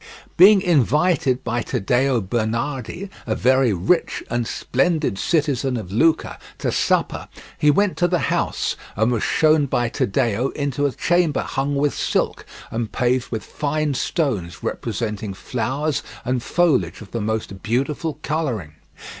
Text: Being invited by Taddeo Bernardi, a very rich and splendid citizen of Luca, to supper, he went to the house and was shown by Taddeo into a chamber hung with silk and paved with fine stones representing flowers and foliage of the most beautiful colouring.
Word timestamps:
Being 0.35 0.63
invited 0.63 1.43
by 1.43 1.61
Taddeo 1.61 2.21
Bernardi, 2.21 3.07
a 3.27 3.35
very 3.35 3.71
rich 3.71 4.23
and 4.31 4.47
splendid 4.47 5.19
citizen 5.19 5.77
of 5.77 5.91
Luca, 5.91 6.39
to 6.57 6.71
supper, 6.71 7.27
he 7.55 7.69
went 7.69 7.97
to 7.97 8.07
the 8.07 8.17
house 8.33 8.75
and 8.95 9.11
was 9.11 9.21
shown 9.21 9.67
by 9.67 9.89
Taddeo 9.89 10.49
into 10.55 10.87
a 10.87 10.91
chamber 10.91 11.41
hung 11.41 11.75
with 11.75 11.93
silk 11.93 12.47
and 12.71 12.91
paved 12.91 13.29
with 13.31 13.43
fine 13.43 13.93
stones 13.93 14.63
representing 14.63 15.35
flowers 15.35 16.01
and 16.25 16.41
foliage 16.41 17.01
of 17.01 17.11
the 17.11 17.21
most 17.21 17.61
beautiful 17.61 18.17
colouring. 18.23 18.73